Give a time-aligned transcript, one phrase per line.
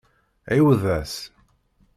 [0.53, 1.15] Ɛiwed-as.